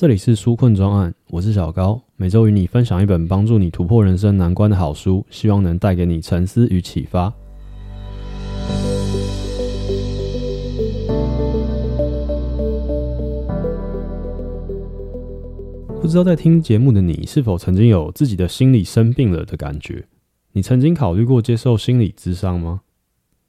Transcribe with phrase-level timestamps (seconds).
[0.00, 7.34] 这里是纾困专案，我是小高，每周与你分享一本帮助你突破人生难关的好书，希望能带给你沉思与启发。
[16.00, 20.04] 不知道在听节目的你，是否曾经有自己的心理生病了的感觉？
[20.52, 22.82] 你曾经考虑过接受心理咨商吗？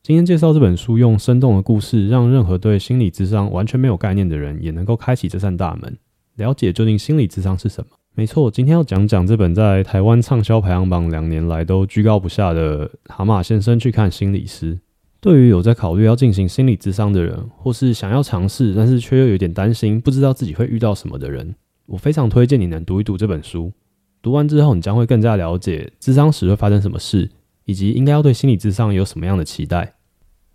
[0.01, 5.95] 今天介绍这本书，用生动的故事，让任何对心理咨商完全没有概念的人，也能够开启这扇大门。
[6.39, 7.91] 了解究竟心理智商是什么？
[8.15, 14.75] 没错，今天要讲讲这本在台湾畅销排行榜两年来都居高不下的《蛤蟆先生去看心理师》。
[15.19, 21.53] 对于有在考虑要进行心理咨商的人，或是想要尝试但是却又有点担心，不知道自己会遇到什么的人，
[21.85, 23.73] 我非常推荐你能读一读这本书。
[24.21, 27.29] 读完之后，你将会更加了解咨商时会发生什么事，
[27.65, 29.95] 以及应该要对心理智商有什么样的期待。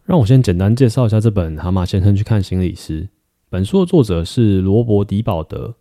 [0.05, 3.03] 让我先简单介绍一下这本《蛤蟆先生去看心理师》。
[3.51, 5.75] 本书的作者是罗伯·狄保德，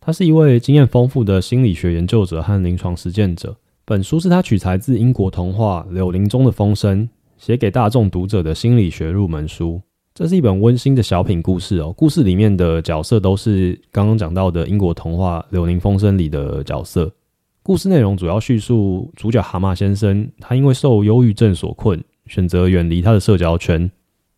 [0.00, 3.56] 他是一位经验丰富的心理学研究者和临床实践者。
[3.84, 9.80] 本书是他取材自英国童话《柳林中的风声》，写给大众读者的心理学入门书。
[10.12, 11.92] 这是一本温馨的小品故事哦。
[11.96, 17.10] 故事里面的角色都是刚刚讲到的英国童话《柳林风声》里的角色。
[17.62, 23.88] 故事内容主要叙述主角蛤蟆先生，他因为受忧郁症所困，选择远离他的社交圈，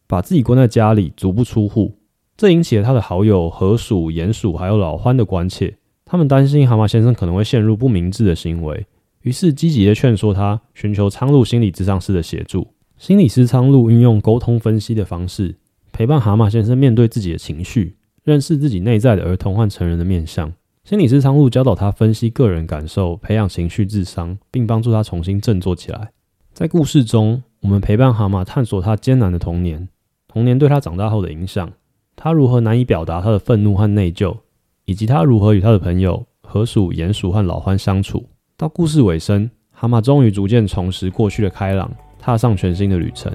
[0.07, 1.97] 把自己关在家里，足不出户。
[2.43, 8.85] 这引起了他的好友河鼠、鼹鼠还有老獾的关切，他们担心蛤蟆先生可能会陷入不明智的行为，
[9.21, 12.67] 于是积极的劝说他寻求苍鹭心理咨商师的协助。
[12.99, 15.55] 心理师苍鹭运用沟通分析的方式，
[15.93, 20.53] 陪伴蛤蟆先生面对自己的情绪，认识自己内在的儿童和成人的面相。
[20.83, 26.11] 心理师苍鹭教导他分析个人感受，培养情绪智商，并帮助他重新振作起来。
[26.53, 29.89] 在故事中，我们陪伴蛤蟆探索他艰难的童年，
[30.27, 31.71] 童年对他长大后的影响。
[32.15, 34.37] 他如何难以表达他的愤怒和内疚，
[34.85, 38.25] 以及他如何与他的朋友河鼠、鼹鼠和老獾相处。
[38.57, 43.33] 到故事尾声，蛤蟆终于逐渐重拾过去的开朗，踏上全新的旅程。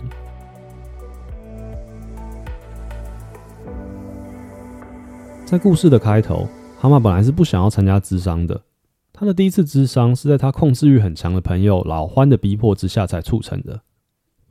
[5.44, 6.48] 在故事的开头，
[6.78, 8.62] 蛤蟆本来是不想要参加咨商的。
[9.12, 13.82] 他的第一次咨商是在他控制欲很强的朋友老獾的逼迫之下才促成的。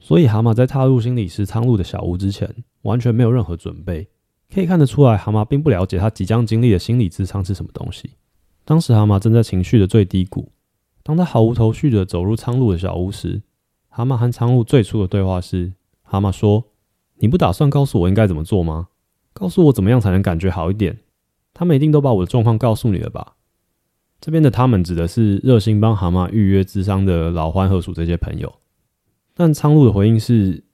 [0.01, 2.53] 所以，蛤蟆在踏入心理师苍鹭的小屋之前，
[2.83, 4.09] 完全没有任何准备。
[4.55, 8.11] 可以看得出来，蛤蟆并不了解他即将经历的心理咨商是什么东西。
[8.65, 10.51] 当时，蛤蟆正在情绪的最低谷。
[11.03, 13.43] 当他毫无头绪地走入苍鹭的小屋时，
[13.89, 16.65] 蛤蟆和苍鹭最初的对话是：蛤蟆说
[17.19, 18.89] ：“你不打算告诉我应该怎么做吗？
[19.33, 20.99] 告诉我怎么样才能感觉好一点？
[21.55, 23.35] 他们一定都把我的状况告诉你了吧？”
[24.21, 28.53] 这边的“他们”指的是热心帮蛤蟆预约咨商的老獾、河鼠这些朋友。
[29.35, 30.65] 但苍鹭的回应是：“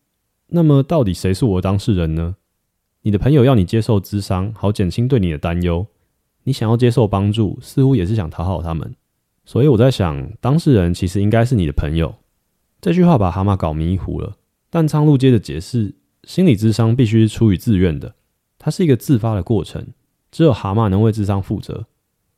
[0.49, 2.37] 那么，到底谁是我的当事人呢？”
[3.03, 5.87] 你的朋友要你接受咨商，好减轻对你的担忧。
[6.45, 8.95] 你想要接受帮助，似乎也是想讨好他们。
[9.45, 12.15] 所以我在想，当事人其实应该是你的朋友。
[12.81, 14.37] 这句话把蛤蟆搞迷糊了。
[14.71, 18.15] 但苍鹭接着解释，心理咨商必须是出于自愿的，
[18.59, 19.85] 它是一个自发的过程。
[20.31, 21.87] 只有蛤蟆能为智商负责。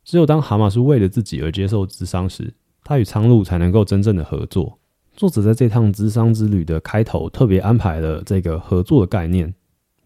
[0.02, 2.52] 只有当蛤蟆是为了自己而接受智商时，
[2.82, 4.78] 他与苍鹭才能够真正的合作。
[5.14, 9.54] 作者在这趟智商之旅的开头特别安排了这个合作的概念。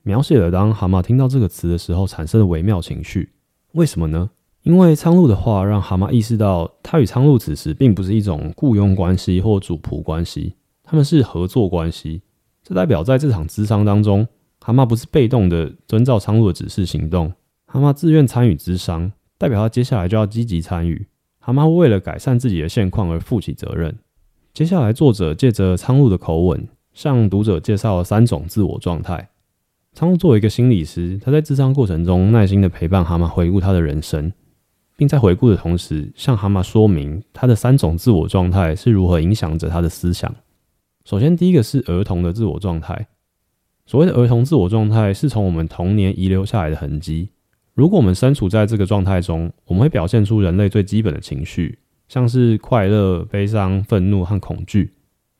[0.02, 3.32] 描写了当蛤蟆听到这个词的时候产生的微妙情绪。
[3.72, 4.30] 为什么呢？
[4.62, 12.22] 因为苍鹭的话让蛤蟆意识到，他与苍鹭此时并不是一种雇佣关系或主仆关系，他们是合作关系。
[12.62, 14.26] 这代表在这场咨商当中，
[14.60, 17.32] 蛤蟆不是被动的遵照苍鹭的指示行动，
[17.66, 21.06] 蛤蟆自愿参与咨商，代表他接下来就要积极参与。
[21.38, 23.96] 蛤蟆为了改善自己的现况而负起责任。
[24.52, 29.30] 接下来，作者借着苍鹭的口吻，向读者介绍了三种自我状态。
[29.98, 34.32] 苍鹭作为一个心理师，他在智商过程中耐心的陪伴蛤蟆回顾他的人生，
[34.96, 40.32] 并在回顾的同时向蛤蟆说明他的三种自我状态是如何影响着他的思想。
[41.04, 43.08] 首先，第一个是儿童的自我状态。
[43.86, 47.30] 所谓的儿童自我状态，是从我们童年遗留下来的痕迹。
[47.74, 54.92] 如果我们身处在这个状态中，我们会表现出人类最基本的情绪，像是快乐、悲伤、愤怒和恐惧。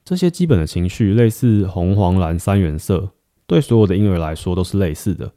[0.05, 3.13] 这些基本的情绪类似红、黄、蓝三原色。
[3.49, 5.33] 对所有的婴儿来说都是类似的。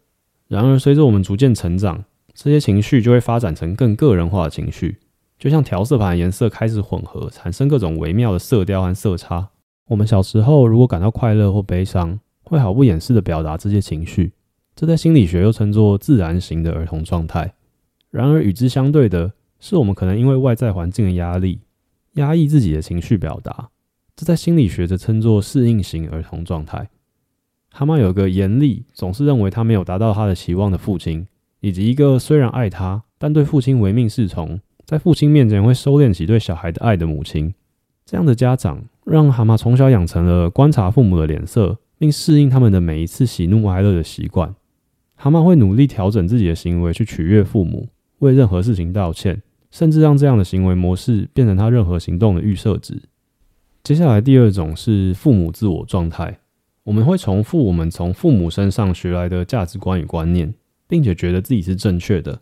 [0.50, 2.04] 然而，随着我们逐渐成长，
[2.34, 4.98] 这些情绪就会发展成更个人化的情绪，
[5.40, 9.48] 就像调色盘颜色开始混合，产生各种微妙的色调和色差。
[9.88, 14.34] 我们小时候如果感到快乐或悲伤，会毫不掩饰地表达这些情绪，
[14.76, 17.54] 这在心理学又称作自然型的儿童状态。
[18.10, 19.32] 然而，与之相对的
[19.62, 21.62] 是，我们可能因为外在环境的压力，
[22.16, 23.70] 压抑自己的情绪表达，
[24.18, 26.90] 这在心理学则称作适应型儿童状态。
[27.74, 31.26] 蛤蟆有个严厉、总是认为他没有达到他的期望的父亲，
[31.62, 37.54] 以及一个虽然爱他，但对父亲唯命是从，在父亲面前会收敛起对小孩的爱的母亲。
[38.06, 44.54] 这样的家长，让蛤蟆从小养成了观察父母的脸色，并适应他们的每一次喜怒哀乐的习惯。
[45.16, 47.88] 蛤蟆会努力调整自己的行为，去取悦父母，
[48.20, 49.42] 为任何事情道歉，
[49.72, 53.02] 甚至让这样的行为模式变成他任何行动的预设值。
[53.82, 56.40] 接下来，第二种是父母自我状态。
[56.84, 60.54] 我们会重复我们从父母身上学来的价值观与观念，
[60.88, 62.40] 并且觉得自己是正确的。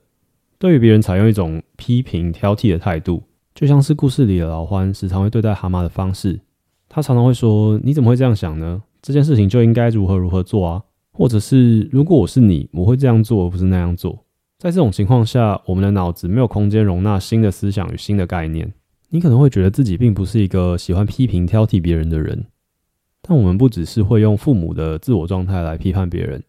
[0.57, 3.23] 对于别人采用一种批评、挑剔的态度。
[3.55, 6.39] 就像是故事里的老獾时常会对待蛤蟆的方式，
[6.87, 8.81] 他常常会说：“你怎么会这样想呢？
[9.01, 10.81] 这件事情就应该如何如何做啊？”
[11.11, 14.23] 或者是“如果我是你，我会这样做，而不是那样做。”
[14.59, 18.71] 在这种情况下，我们的脑子没有空间容纳新的思想与新的概念。
[19.09, 22.45] 你可能会觉得自己并不是一个喜欢批评、挑剔别人的人，
[23.29, 26.43] 但我们不只是会用父母的自我状态来批判别人。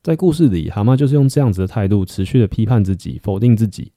[0.00, 3.90] 在故事里，蛤蟆就是用这样子的态度，持续的批判自己，否定自己。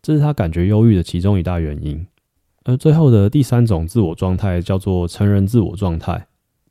[0.00, 2.06] 这是他感觉忧郁的其中一大原因，
[2.64, 6.26] 而最后的第三种自我状态叫做成人自我状态。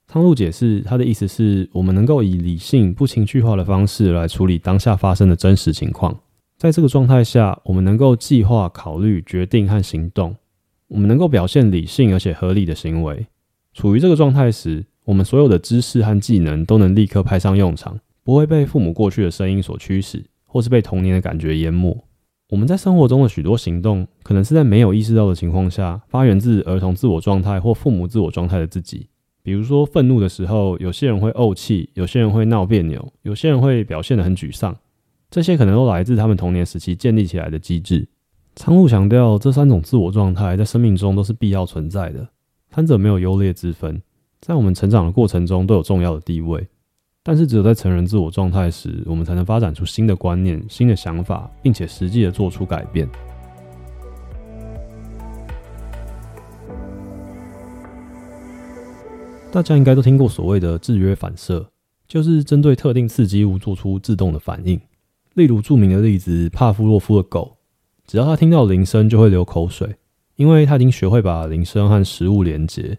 [0.07, 6.19] 汤露解释，他的意思是我们能够以理性、不情绪化的方式来处理当下发生的真实情况。
[6.57, 10.35] 在这个状态下，我们能够计划、考虑、决定和行动。
[10.87, 13.27] 我们能够表现理性而且合理的行为。
[13.73, 21.97] 处于这个状态时，我们所有的知识和技能都能立刻派上用场，不会被父母过去的声音所驱使，或是被童年的感觉淹没。
[22.49, 29.07] 我们在生活中的许多行动，可能是在没有意识到的情况下，发源自儿童自我状态或父母自我状态的自己。
[29.43, 34.75] 比如说，愤怒的时候，有些人会怄气，有些人会闹别扭，有些人会表现得很沮丧。
[35.29, 38.07] 这些可能都来自他们童年时期建立起来的机制。
[38.55, 42.27] 仓鹭强调，这三种自我状态在生命中都是必要存在的，
[42.73, 44.01] 三者没有优劣之分，
[44.39, 46.65] 在我们成长的过程中都有重要的地位。
[47.21, 53.07] 但是，只有在成人自我状态时，我们才能发展出新的观念、新的想法，并且实际的做出改变。
[59.51, 61.69] 大家应该都听过所谓的制约反射，
[62.07, 64.79] 就是针对特定刺激物做出自动的反应。
[65.33, 67.57] 例如著名的例子，帕夫洛夫的狗，
[68.05, 69.95] 只要它听到铃声就会流口水，
[70.39, 72.97] 因为他已经学会把铃声和食物连接。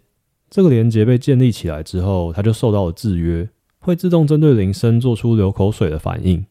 [0.51, 3.49] 这个连接被建立起来之后，它就受到了制约。
[3.79, 6.45] 会自动针对铃声做出流口水的反应。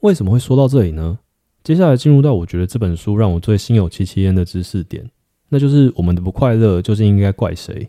[0.00, 1.20] 为什么会说到这里呢？
[1.64, 5.10] 接下来进入到我觉得这本书让我最心有戚戚焉的知识点，
[5.48, 7.88] 那就是我们的不快乐究竟应该怪谁？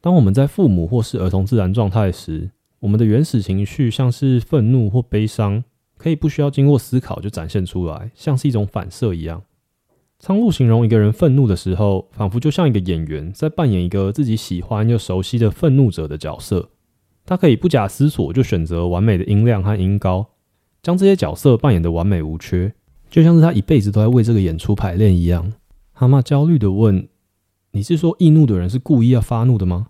[0.00, 2.50] 当我们在父母或是儿童自然状态时，
[2.80, 5.62] 我们的原始情绪像是愤怒或悲伤，
[5.98, 9.42] 可以不需要经过思考就展现出来，像是一种反射一样。
[10.18, 16.70] 苍鹭形容一个人愤怒的时候，仿佛就像一个演员在扮演一个自己喜欢又熟悉的愤怒者的角色。
[17.24, 20.26] 他可以不假思索就选择完美的音量和音高，
[20.82, 22.74] 将这些角色扮演的完美无缺，
[23.08, 25.52] 就像是他一辈子都在为这个演出排练一样。
[25.92, 27.08] 蛤蟆焦虑地问
[27.72, 29.88] ：“你是说易怒的人是故意要发怒的吗？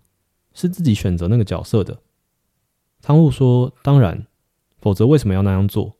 [0.52, 2.00] 是自己选择那个角色的？”
[3.00, 4.26] 苍鹭说：“当然，
[4.76, 5.96] 否则为什么要那样做？”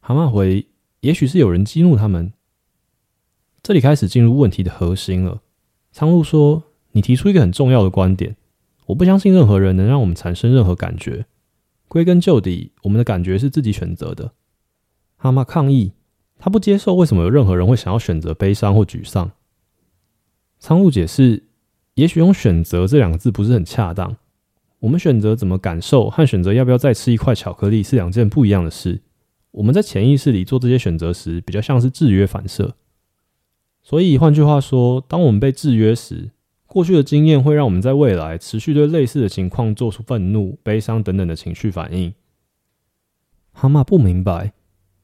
[0.00, 0.66] 蛤蟆回
[1.02, 2.32] ：“也许是有人激怒他们。”
[3.66, 5.40] 这里开始进入问题的核心了。
[5.90, 6.62] 苍鹭说
[6.94, 8.36] ：“你提出一个很重要的观点。”
[8.86, 11.26] 我不相信任何人能让我们产生任何感觉。
[11.88, 14.34] 归根究底，我们的感觉是自己选择的。
[15.16, 15.90] 蛤蟆抗议，
[16.38, 19.32] 他不接受为什么有任何人会想要选择悲伤或沮丧。
[20.60, 21.48] 苍鹭解释，
[21.94, 24.16] 也许用“选择”这两个字不是很恰当。
[24.78, 29.02] 我们选择怎么感受和选择要不要再吃一块巧克力是两件不一样的事。
[29.50, 32.76] 我们在潜意识里做这些选择时，比较像是制约反射。
[33.88, 36.32] 所以换句话说，当我们被制约时，
[36.66, 42.12] 过去的经验会让我们在未来持续对类似的情况做出愤怒、悲伤等等的情绪反应。
[43.52, 44.54] 蛤蟆不明白，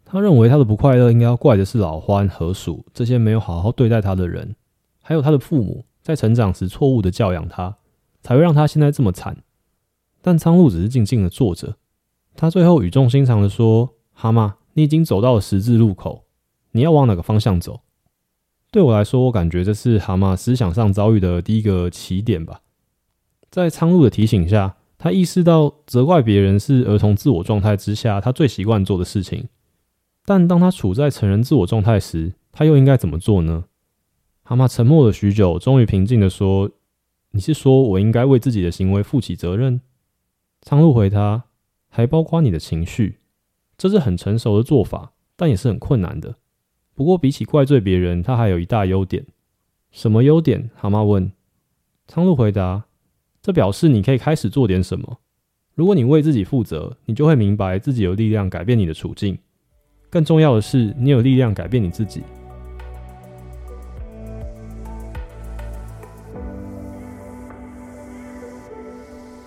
[0.04, 4.56] 他认为他的不快乐应该要怪的是老獾、河鼠这些没有好好对待他的人，
[5.00, 7.76] 还有他的父母在成长时错误的教养他，
[8.20, 9.44] 才会让他现在这么惨。
[10.20, 11.76] 但苍鹭只是静静的坐着，
[12.34, 16.24] 他最后语重心长的说：“蛤蟆，你已经走到了十字路口，
[16.72, 17.78] 你要往哪个方向走？”
[18.72, 22.62] 对我来说，我感觉这是蛤蟆思想上遭遇的第一个起点吧。
[23.50, 29.50] 在苍鹭的提醒下，他意识到责怪别人是儿童自我状态之下他最习惯做的事情。
[30.24, 33.64] 但当他处在成人自我状态时，他又应该怎么做呢？
[34.42, 36.70] 蛤蟆沉默了许久，终于平静地说
[37.32, 39.82] ：“你是说我应该为自己的行为负起责任？”
[40.62, 41.44] 苍鹭回他
[41.90, 43.18] ：“还包括你的情绪。
[43.76, 46.36] 这是很成熟的做法，但也是很困难的。”
[46.94, 49.24] 不过，比起怪罪别人，他还有一大优点。
[49.90, 50.70] 什么优点？
[50.74, 51.32] 蛤蟆问。
[52.06, 52.84] 苍鹭回答
[53.40, 55.18] ：“这表示你可以开始做点什么。
[55.74, 59.38] 如果你为自己负责，你就会明白自己有力量改变你的处境。
[60.10, 62.22] 更重要的是，你有力量改变你自己。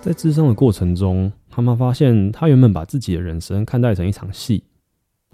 [0.00, 4.64] 在咨商的过程中，蛤蟆发现，他原本把自己的人生看待成一场戏。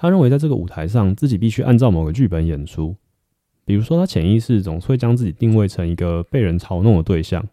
[0.02, 2.97] 他认为，在这个舞台上，自己必须按照某个剧本演出。
[3.64, 7.49] 比如说，他潜意识总是会将自己定位成一个被人嘲弄的对象，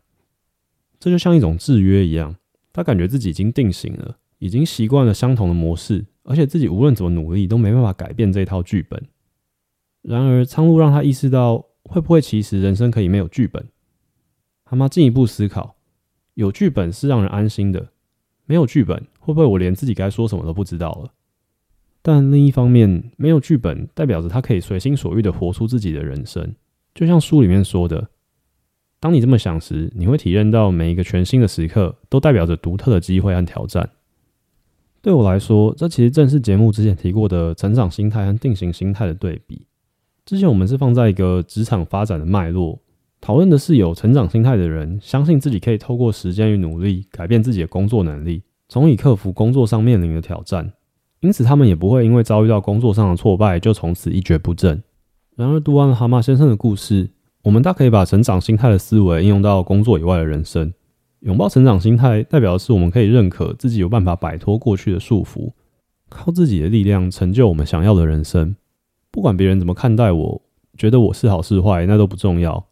[1.00, 2.36] 这就像一种制约一样。
[2.74, 9.00] 他感觉自己已经定型了，已经习惯了相同的模式，而且自己无论怎么努力都没办法改变这套剧本。
[10.02, 13.64] 然而，苍鹭让他意识到，会不会其实人生可以没有剧本？
[14.64, 15.76] 哈玛进一步思考。
[16.34, 17.90] 有剧本是让人安心的，
[18.48, 21.14] 没有剧本会不会我连自己该说什么都不知道了？
[22.12, 26.56] 但另一方面，没有剧本代表着他可以随心所欲的活出自己的人生。
[26.96, 28.10] 就像书里面说的，
[29.00, 33.88] 当你这么想时，你会体验到每一个全新的时刻都代表着独特的机会和挑战。
[35.04, 39.68] 对我来说，这其实正是节目之前提过的成长心态和定型心态的对比。
[40.26, 42.82] 之前我们是放在一个职场发展的脉络。
[43.22, 50.74] 讨论的是有成长心态的人，相信自己可以透过时间与努力改变自己的工作能力，从而克服工作上面临的挑战。
[51.22, 54.82] 因此，他们也不会因为遭遇到工作上的挫败就从此一蹶不振。
[55.36, 57.10] 然而，读完了蛤蟆先生的故事，
[57.44, 60.74] 我们大可以把成长心态的思维应用到工作以外的人生。
[61.22, 65.52] 拥抱成长心态，代表的是我们可以认可自己有办法摆脱过去的束缚，
[66.08, 68.56] 靠自己的力量成就我们想要的人生。
[69.12, 70.42] 不管别人怎么看待我，
[70.78, 72.68] 觉得我是好是坏，那都不重要。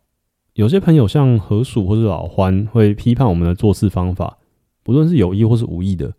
[0.53, 4.37] 有些朋友像河鼠或是老獾，会批判我们的做事方法，
[4.83, 6.13] 不论是有意或是无意的。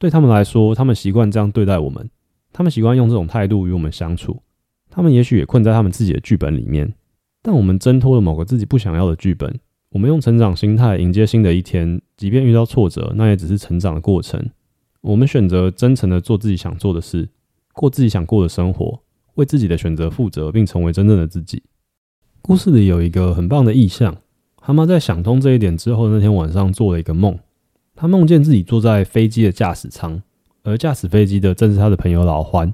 [0.00, 2.08] 对他们来说，他们习惯这样对待我们，
[2.54, 4.40] 他们习惯用这种态度与我们相处。
[4.88, 6.94] 他们也许也困在他们自己的剧本里面，
[7.42, 9.60] 但我们挣脱了某个自己不想要的剧本。
[9.90, 14.42] 我们用成长心态迎接新的一天，即便遇到挫折，那也只是成长的过程。
[15.02, 17.28] 我们选择真诚的做自己想做的事，
[17.74, 19.02] 过自己想过的生活，
[19.34, 21.62] 为自己的选择负责，并成为真正的自己。
[22.40, 24.16] 故事里有一个很棒的意象，
[24.56, 27.38] 蛤蟆在想通这一点之后，那天晚上做了一个梦。
[28.00, 30.22] 他梦见自己坐在飞机的驾驶舱，
[30.62, 32.72] 而驾驶飞机的正是他的朋友老欢。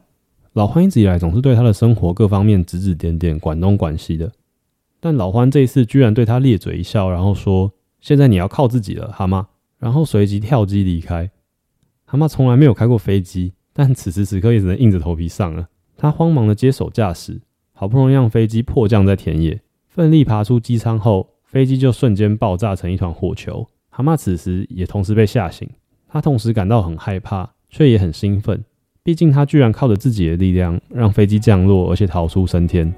[0.53, 4.31] 老欢一直以来总是对他的生活各方面指指点点，管东管西的。
[5.01, 9.45] 但老欢这一次居然对他咧嘴一笑，然后说：“现在你要靠自己了，蛤蟆。”
[9.81, 11.29] 然后随即跳机离开。
[12.05, 15.67] 蛤蟆从来没有开过飞机，但此时此刻也只能硬着头皮上了。
[15.97, 17.41] 他慌忙的接手驾驶。
[17.73, 23.67] 好不容易让飞机迫降在田野，奋力爬出机舱后，飞机就瞬间爆炸成一团火球。
[23.97, 25.67] 蛤蟆此时也同时被吓醒，
[26.07, 28.63] 他同时感到很害怕，却也很兴奋。
[29.03, 32.95] 毕竟他居然靠着自己的力量让飞机降落，而且逃出升天。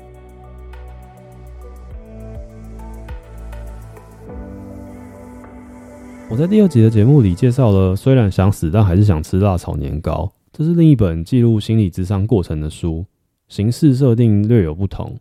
[6.29, 10.29] 我在第二集的节目里介绍了，虽然想死，但还是想吃辣炒年糕。
[10.53, 13.07] 这是另一本记录心理智商过程的书。
[13.47, 15.17] 形式设定略有不同，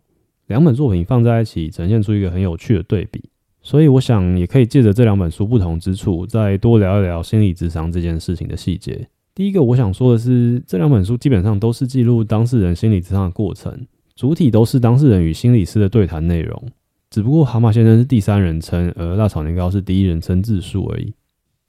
[0.48, 3.30] 两本作品放在一起，呈现出一个很有趣的对比。
[3.68, 9.06] 所以，我想也可以借着这两本书不同之处，再多聊一聊心理智商这件事情的细节。
[9.34, 16.62] 第一个，我想说的是，这两本书基本上都是记录当事人心理智商的过程，主体都是当事人与心理师的对谈内容。
[17.10, 21.12] 只不过，蛤蟆先生是第三人称，而辣炒年糕是第一人称自述而已。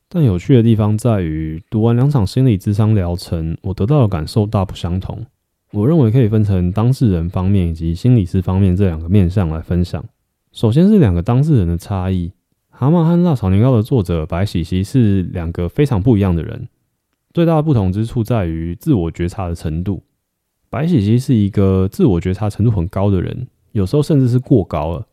[0.07, 5.25] 但有趣的地方在于，读完两场心理智商疗程，我得到的感受大不相同。
[5.73, 10.01] 我认为可以分成当事人方面以及心理师方面这两个面向来分享。
[10.51, 12.31] 首先是两个当事人的差异。
[12.69, 16.67] 蛤蟆和辣炒年糕的作者白喜熙是两个非常不一样的人。
[17.33, 20.03] 最大的不同之处在于自我觉察的程度。
[20.69, 25.07] 白喜熙是一个自我觉察程度很高的人，有时候甚至是过高了。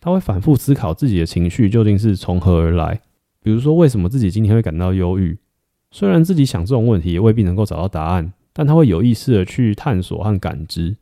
[0.00, 3.00] 他会反复思考自己的情绪究竟是从何而来，
[3.42, 5.38] 比如说为什么自己今天会感到忧郁。
[5.90, 8.32] 虽然自己想这种问题也未必能够找到答案。
[8.52, 10.96] 但他会有意识的去探索和感知。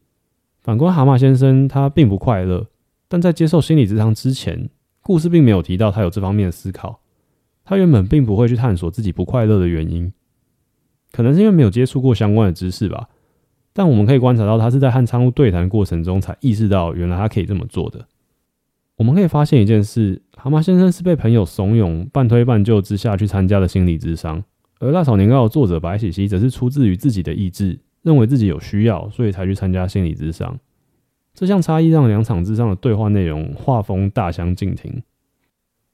[0.61, 2.67] 反观蛤蟆先生，他并不快乐，
[3.09, 4.69] 但在接受心理咨商之前，
[5.01, 7.01] 故事并没有提到他有这方面的思考。
[7.65, 10.13] 他原本并不会去探索自己不快乐的原因，
[11.13, 13.09] 可能是因为没有接触过相关的知识吧。
[13.73, 18.07] 但我们可以观察到，他是在和苍鹭对谈过程中才意识到，原来他可以这么做的。
[18.97, 24.43] 我们可以发现一件事：蛤蟆先生是被朋友怂恿、半推半就之下去参加的心理咨商。
[24.81, 30.59] 而辣炒年糕的作者白喜熙则是出自于自己的意志，认为自己有需要，所以才去参加心理咨商。
[31.39, 35.01] 这项差异让两场咨商的对话内容画风大相径庭。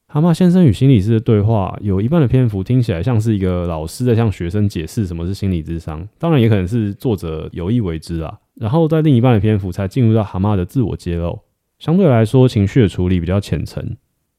[0.06, 8.38] 蛤蟆先生与心理师的对话有一半的篇幅听起来像是一个老师在向学生解释什么是心理智商，当然也可能是作者有意为之啊。
[8.54, 11.38] 然后在另一半的篇幅才进入到蛤蟆的自我揭露，
[11.78, 13.96] 相对来说情绪的处理比较浅层。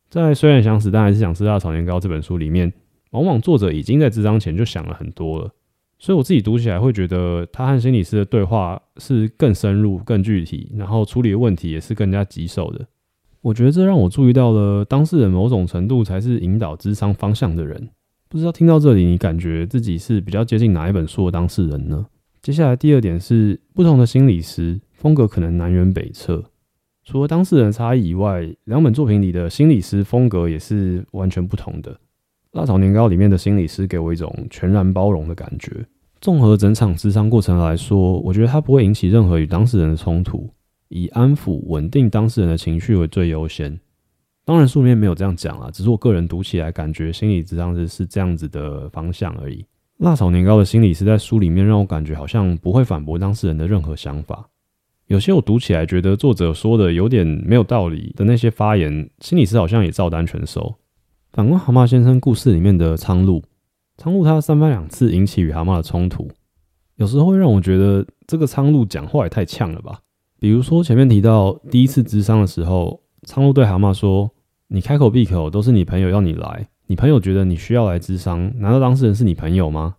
[0.10, 2.74] 在虽然想死但还是想吃辣炒年糕这本书里面。
[3.12, 5.52] 往往作者已经在智商前就想了很多了，
[5.98, 12.86] 所以我自己读起来会觉得他和心理师的对话是更深入、更具体，然后处理的问题也是更加棘手的。
[13.42, 17.90] 我觉得这让我注意到了当事人某种程度才是引导咨商方向的人。
[18.28, 22.08] 不知道听到这里，你感觉自己是比较接近哪一本书的当事人呢？
[22.42, 26.44] 接下来第二点是，不同的心理师风格可能南辕北辙。
[27.04, 31.94] 除了当事人差异以外，两本作品里的心理师风格也是完全不同的。
[32.56, 35.86] 《辣炒年糕》里面的心理师给我一种全然包容的感觉。
[36.22, 40.50] 综合整场咨商过程来说，我觉得他不会引起任何与当事人的冲突，
[40.88, 43.78] 以安抚、稳定当事人的情绪为最优先。
[44.46, 49.58] 当然，书里面没有这样讲啊，只是我个人读起来感觉心理咨商是是这样子的方向而已。
[49.98, 54.48] 《辣炒年糕》的心理师在书里面让我感觉好像不会反驳当事人的任何想法。
[55.08, 60.74] 有些我读起来觉得作者说的有点没有道理的那些发言，心理师好像也照单全收。
[61.36, 63.44] 反观《蛤蟆先生》故事里面的苍鹭，
[63.98, 66.30] 苍鹭他三番两次引起与蛤蟆的冲突，
[66.96, 70.00] 有时候会让我觉得这个苍鹭讲话也太呛了吧。
[70.40, 74.32] 比如说前面提到第一次咨商的时候，苍鹭对蛤蟆说
[74.70, 79.98] ：“你开口闭口都是你朋友要你来，你朋友觉得你需要来咨商，难道当事人是你朋友吗？”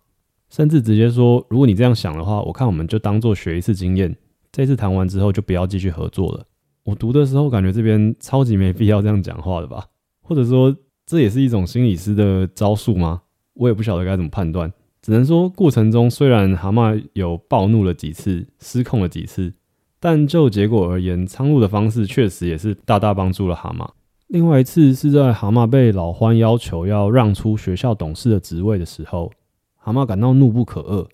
[0.49, 4.17] 甚至直接说：“如果你这样想的话，我看我们就当做学一次经验。”
[4.51, 6.43] 这次谈完之后就不要继续合作了。
[6.83, 9.85] 我读的时候感觉这边超级没必要这样讲话的吧？
[10.23, 10.75] 或者说
[11.07, 13.21] 这也是一种心理师的招数吗？
[13.53, 14.71] 我也不晓得该怎么判断。
[15.01, 19.53] 只能说过程中虽然蛤蟆有暴怒了几次，失控了几次，
[20.01, 23.87] 但就结果而言，苍鹭的方式确实也是大大帮助了蛤蟆。
[24.27, 29.31] 另外一次是在蛤蟆被老獾要求要让出学校董事的职位的时候，
[29.77, 31.07] 蛤蟆感到怒不可遏，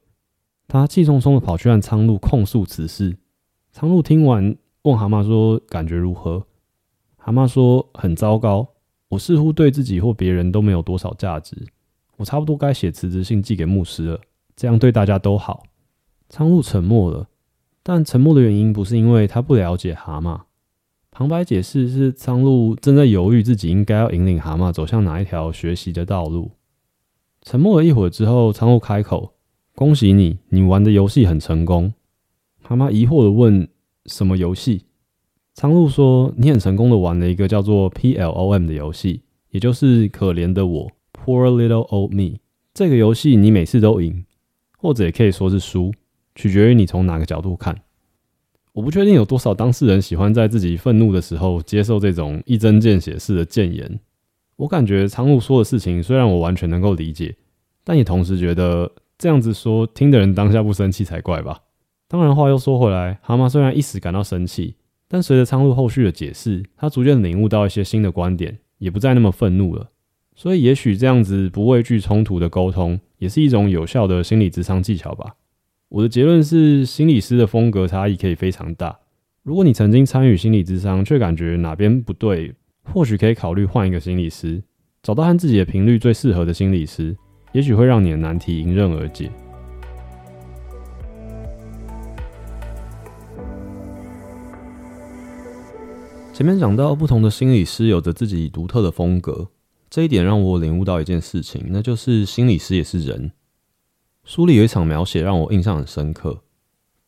[0.68, 3.16] 他气冲冲的跑去向苍鹭控诉此事。
[3.72, 6.44] 苍鹭听完，问蛤蟆说：“感觉如何？”
[7.16, 8.68] 蛤蟆说：“很糟糕，
[9.14, 11.56] 我似乎对自己或别人都没有多少价值。
[12.18, 14.20] 我差不多该写辞职信寄给牧师了，
[14.56, 15.64] 这样对大家都好。”
[16.30, 17.28] 苍鹭沉默了，
[17.84, 20.42] 但沉默的原因不是因为他不了解蛤蟆。
[21.12, 26.52] 旁白解释是苍鹭正在犹豫自己应该要引领蛤蟆走向哪一条学习的道路。
[27.44, 29.36] 沉默了一会儿之后，苍鹭开口
[29.76, 31.94] ：“恭喜你，你玩的游戏很成功。”
[32.64, 33.68] 蛤蟆疑惑的问
[34.08, 34.86] ：“什么游戏？”
[35.54, 42.40] 苍鹭说：“你很成功的玩了一个叫做 PLOM 的游戏，也就是可怜的我 （Poor Little Old Me）。
[42.74, 44.26] 这个游戏你每次都赢，
[44.80, 45.94] 或者也可以说是输，
[46.34, 47.82] 取决于你从哪个角度看。
[48.72, 54.00] 我不确定有多少当事人喜欢在自己愤怒的时候接受这种一针见血式的谏言。
[54.56, 57.36] 我感觉苍鹭说的事情虽然我完全能够理解，
[57.84, 61.60] 但也同时觉得这样子说，听的人当下不生气才怪吧。
[62.08, 64.76] 当然，话又说回来，蛤蟆虽然一时感到生气，
[65.14, 69.92] 但随着苍鹭后续的解释，他逐渐领悟到一些新的观点，也不再那么愤怒了。
[70.36, 75.36] 所以，也许这样子不畏惧冲突的沟通，也是一种有效的心理智商技巧吧。
[75.90, 79.02] 我的结论是，心理师的风格差异可以非常大。
[79.44, 82.52] 如果你曾经参与心理咨商，却感觉哪边不对，
[82.92, 84.64] 或许可以考虑换一个心理师，
[85.04, 87.16] 找到和自己的频率最适合的心理师，
[87.52, 89.30] 也许会让你的难题迎刃而解。
[96.34, 99.50] 前面讲到，不同的心理师有着自己独特的风格，
[99.88, 103.32] 这一点让我领悟到一件事情，那就是心理师也是人。
[104.24, 106.42] 书里有一场描写让我印象很深刻。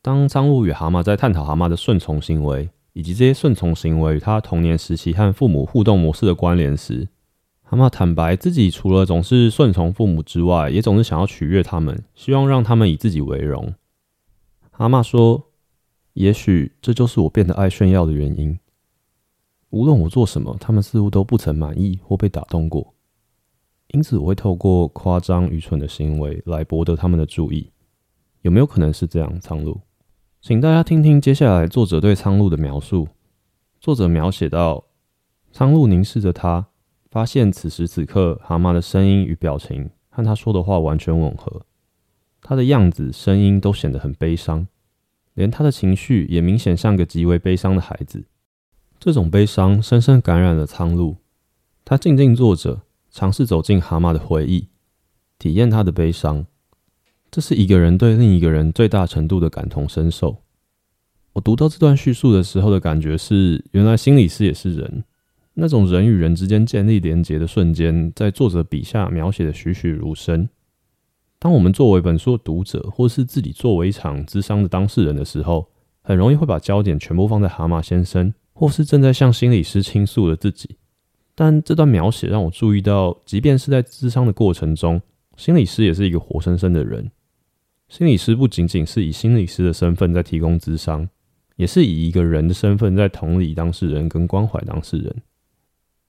[0.04, 7.08] 当苍鹭与蛤蟆在探讨蛤蟆的顺从行为，以及这些顺从行为与他童年时期和父母互动模式的关联时，
[7.64, 13.74] 蛤蟆坦白自己除了总是顺从父母之外，也总是想要取悦他们，希望让他们以自己为荣。
[14.70, 15.46] 蛤蟆说
[16.14, 18.60] ：“也许这就是我变得爱炫耀的原因。”
[19.76, 22.94] 无论我做什么，他们似乎都不曾满意或被打动过，
[23.90, 27.74] 因此我会透过夸张愚蠢的行为来博得他们的注意。
[28.44, 29.38] 有没有可能是这样？
[29.42, 29.82] 苍鹭，
[30.40, 33.10] 请大家听听接下来作者对苍鹭的描述。
[33.82, 34.86] 作者描写到，
[35.52, 36.68] 苍鹭凝视着他，
[37.12, 41.66] 发现此时此刻蛤蟆的声音与表情和他说的话完全吻合，
[42.42, 44.66] 他的样子、声音都显得很悲伤，
[45.34, 48.24] 连他的情绪也明显像个极为悲伤的孩子。
[49.06, 51.18] 这种悲伤深深感染了苍鹭，
[51.86, 54.70] 他静静坐着，尝试走进蛤蟆的回忆，
[55.38, 56.48] 体验他的悲伤。
[57.30, 60.38] 这是一个人对另一个人最大程度的感同身受。
[61.34, 65.04] 我读到这段叙述的时候的感觉是，原来心理师也是人，
[65.54, 70.50] 那种人与人之间建立连结的瞬间，在作者笔下描写的栩栩如生。
[71.38, 75.68] 当我们作为本书的读者，或是自己作为一场咨商的当事人的时候，
[76.02, 78.34] 很容易会把焦点全部放在蛤蟆先生。
[78.58, 80.78] 或是正在向心理师倾诉的自己，
[81.36, 85.02] 但这段描写让我注意到，即便是在咨商的过程中，
[85.36, 87.12] 心理师也是一个活生生的人。
[87.89, 91.08] 心理师不仅仅是以心理师的身份在提供咨商，
[91.58, 95.13] 也是以一个人的身份在同理当事人跟关怀当事人。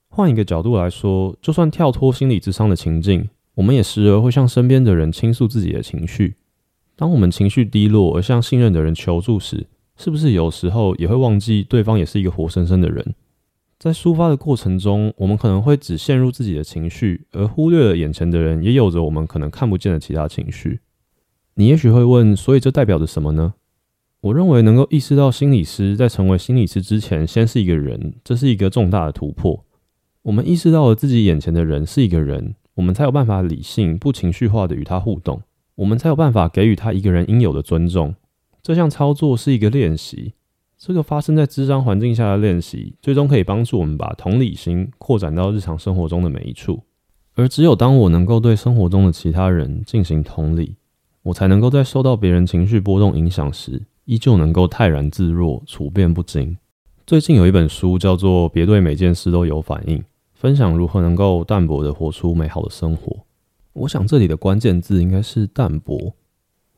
[0.09, 6.37] 换一个角度来说，就算跳脱心理咨商的情境，我们也时而会向身边的人倾诉自己的情绪。
[6.95, 13.15] 当我们情绪低落而向信任的人求助时，是不是有时候也会忘记对方也是一个活生生的人？
[13.79, 20.81] 在抒发的过程中，我们可能会只陷入自己的情绪，而忽略了眼前的人也有着我们可能看不见的其他情绪。
[21.55, 23.55] 你也许会问，所以这代表着什么呢？
[24.23, 29.65] 我认为能够意识到心理师在成为心理师之前，先是一个人，这是一个重大的突破。
[30.23, 35.43] 我们意识到了自己眼前的人是一个人，我们才有办法理性、不情绪化的与他互动，
[35.77, 38.15] 我们才有办法给予他一个人应有的尊重。
[38.67, 40.33] 这项操作是一个练习。
[40.77, 46.83] 这个发生在咨商环境下的练习，最终可以帮助我们把同理心扩展到日常生活中的每一处。
[47.37, 50.75] 而只有当我能够对生活中的其他人进行同理，
[51.23, 56.57] 我才能够在受到别人情绪波动影响时，依旧能够泰然自若、处变不惊。
[57.07, 59.99] 最近有一本书叫做《别对每件事都有反应》，
[60.35, 63.17] 分享如何能够淡泊地活出美好的生活。
[63.75, 66.17] 我想这里的关键字应该是淡泊。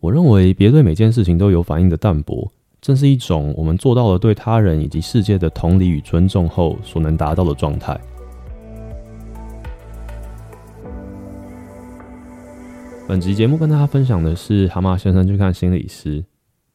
[0.01, 2.53] 我认为别对每件事情都有反应的淡泊。
[2.81, 7.99] 正是一种我们做到了对他人以及世界的同理与尊重后所能达到的状态。
[13.09, 16.25] 本集节目跟大家分享的是蛤蟆先生去看心理师。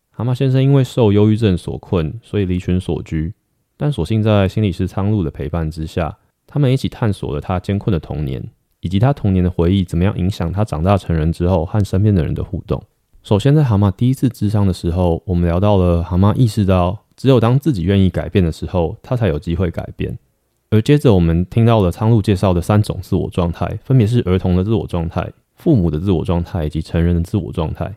[0.09, 3.33] 蛤蟆先生因为受忧郁症所困，所以离群所居，
[3.77, 8.43] 但所幸在心理师苍鹭的陪伴之下，他们一起探索了他艰困的童年，
[8.81, 12.83] 以及他童年的回忆怎么样影响他长大成人之后和身边的人的互动。
[13.23, 20.19] 首先，在蛤蟆第一次智商的时候，我们聊到了蛤蟆意识到，只有当自己愿意改变的时候，他才有机会改变。
[20.71, 27.95] 而接着，我们听到了苍鹭介绍的三种自我状态，分别是儿童的自我状态、父母的自我状态以及成人的自我状态。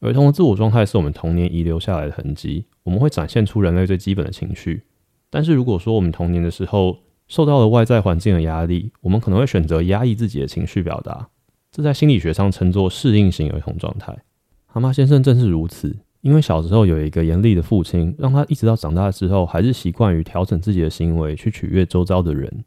[0.00, 4.82] 儿童的自我状态是我们童年遗留下来的痕迹，我们会展现出人类最基本的情绪。
[5.30, 6.98] 但是，如果说我们童年的时候
[7.28, 11.28] 受到了外在环境的压力，我们可能会选择压抑自己的情绪表达，
[11.70, 14.16] 这在心理学上称作适应型儿童状态。
[14.76, 22.62] 蛤蟆先生正是如此，因为小时候有一个严厉的父亲，让他一直到长大之后，还是习惯于调整自己的行为去取悦周遭的人。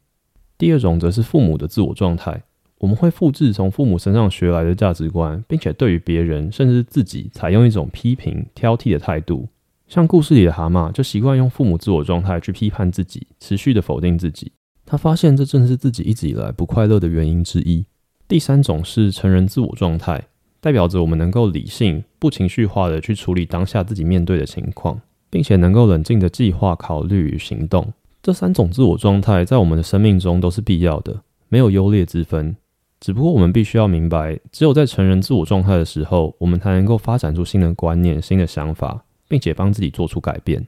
[0.57, 2.41] 第二种则是父母的自我状态，
[2.79, 9.47] 我们会复制从父母身上学来的价值观，并且对于别人甚至自己采用一种批评、挑剔的态度。
[9.87, 14.51] 像故事里的蛤蟆，就习惯用父母自我状态去批判自己，持续的否定自己。
[14.83, 17.85] 他发现这正是自己一直以来不快乐的原因之一。
[18.27, 20.23] 第三种是成人自我状态。
[20.61, 27.93] 代表着我们能够理性、不情绪化的去处理当下自己面对的情况，并且能够冷静的计划、考虑与行动。
[28.21, 32.55] 这三种自我状态在我们的生命中都是必要的，没有优劣之分。
[32.99, 40.67] 只不过我们必须要明白，只有在成人自我状态的时候，我们才能够发展出新的观念、新的想法，并且帮自己做出改变。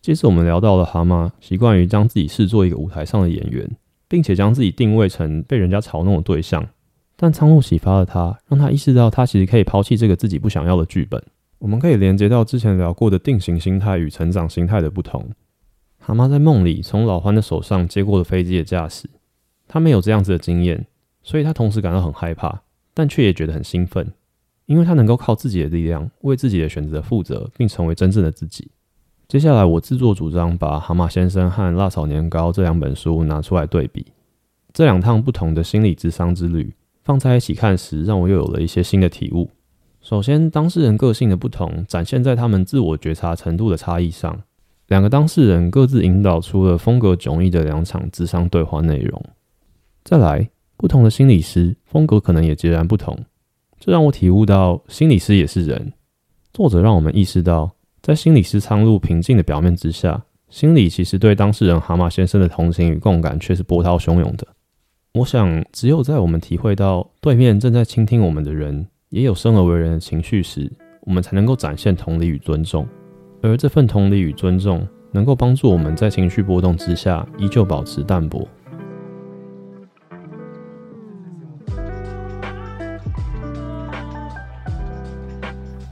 [0.00, 3.70] 接着，我们聊到了蛤蟆习惯于将自己视作一个舞台上的演员，
[4.08, 6.66] 并且将自己定位成被人家嘲弄的对象。
[7.22, 11.22] 但苍鹭启发了他，让他意识到他其实可以抛弃这个自己不想要的剧本。
[11.60, 15.30] 我们可以连接到之前聊过的定型心态与成长心态的不同。
[16.00, 19.08] 蛤蟆在梦里从老獾的手上接过了飞机的驾驶，
[19.68, 20.84] 他没有这样子的经验，
[21.22, 24.12] 所以他同时感到很害怕，但却也觉得很兴奋，
[24.66, 28.72] 因为他能够靠自己的力量为自己的选择负责，并成为真正的自己。
[29.28, 34.06] 接下来，我自作主张把《蛤蟆先生》和《辣炒年糕》这两本书拿出来对比，
[34.72, 36.74] 这两趟不同的心理智商之旅。
[37.02, 39.50] 放在一起看时，让我又有了一些新的体悟。
[40.00, 44.42] 首先，当事人个性的不同展现在他们自我觉察程度的差异上。
[44.88, 49.24] 两个当事人各自引导出了风格迥异的两场咨商对话内容。
[50.04, 53.16] 再来，不同的心理师风格可能也截然不同，
[53.78, 55.92] 这让我体悟到心理师也是人。
[56.52, 64.46] 作者让我们意识到，在心理师苍鹭平静的表面之下，心里其实对当事人蛤蟆先生的同情与共感却是波涛汹涌的。
[65.14, 70.72] 我想，只有在我们体会到对面正在倾听我们的人也有生而为人的情绪时，
[71.02, 72.88] 我们才能够展现同理与尊重。
[73.42, 78.48] 而这份同理与尊重，能够帮助我们在情绪波动之下，依旧保持淡泊。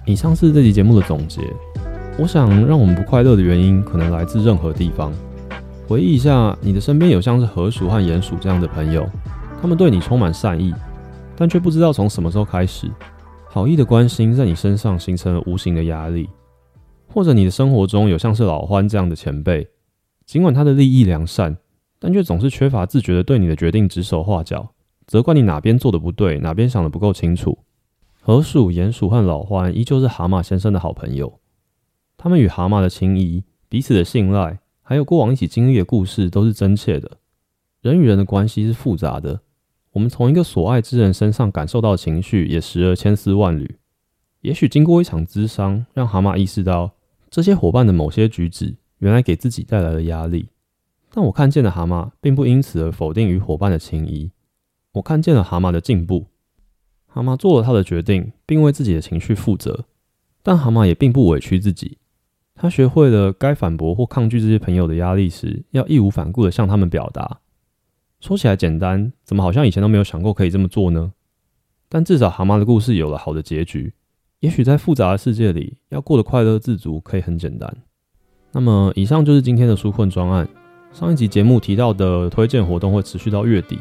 [0.06, 1.42] 以上是这期节目的总结。
[2.18, 5.12] 我想，让我们不快乐的原因，可能来自任何地方。
[5.90, 9.05] 回忆一下，你的身边有像是河鼠和鼹鼠这样的朋友，
[9.61, 10.72] 他们对你充满善意，
[11.35, 12.88] 但却不知道从什么时候开始，
[13.48, 16.31] 好意的关心在你身上形成了无形的压力。
[17.09, 19.66] 或者你的生活中有像是老獾这样的前辈，
[20.26, 21.57] 尽管他的利益良善，
[21.98, 24.70] 但却总是缺乏自觉的对你的决定指手画脚，
[25.09, 27.59] 责怪你哪边做的不对，哪边想的不够清楚。
[28.22, 31.40] 河鼠、鼹鼠和老獾依旧是蛤蟆先生的好朋友。
[32.16, 37.18] 他们与蛤蟆的情谊、彼此的信赖，还有过往一起经历的故事，都是真切的。
[37.81, 39.40] 人与人的关系是复杂的，
[39.92, 43.76] 我们从一个所爱之人身上感受到情绪，也时而千丝万缕。
[44.40, 46.96] 也许经过一场咨商，让蛤蟆意识到
[47.31, 50.48] 这些伙伴的某些举止，原来给自己带来了压力。
[51.12, 54.33] 但我看见的蛤蟆，并不因此而否定与伙伴的情谊。
[54.94, 56.26] 我看见了蛤蟆的进步。
[57.07, 59.85] 蛤蟆做了他的决定，并为自己的情绪负责。
[60.42, 61.98] 但蛤蟆也并不委屈自己。
[62.61, 67.38] 他学会了该反驳或抗拒这些朋友的压力时，要义无反顾地向他们表达。
[68.20, 71.12] 说起来简单，怎么好像以前都没有想过可以这么做呢？
[71.88, 73.94] 但至少蛤蟆的故事有了好的结局。
[74.40, 77.75] 也许在复杂的世界里，要过得快乐自足可以很简单。
[78.53, 80.46] 那么，以上就是今天的书困专案。
[80.92, 83.79] 上一集节目提到的推荐活动会持续到月底。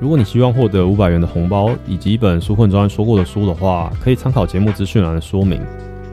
[0.00, 5.60] 如果你希望获得五百元的红包以及一本书困专案说过的书的话，可以参考节目资讯栏的说明。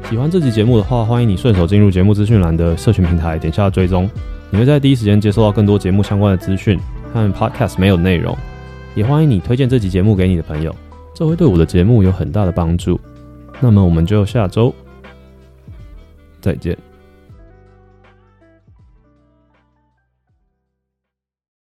[0.10, 4.10] 喜欢这期节目的话，欢迎你顺手进入节目资讯栏的社群平台，点下追踪，
[4.50, 6.80] 你会在第一时间接收到更多节目相关的资讯
[7.14, 8.36] 和 Podcast 没有内容。
[8.96, 10.74] 也欢迎你推荐这期节目给你的朋友，
[11.14, 12.98] 这会对我的节目有很大的帮助。
[13.60, 14.74] 那么我们就下周
[16.40, 16.87] 再见。